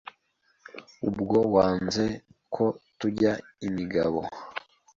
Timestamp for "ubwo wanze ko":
1.09-2.65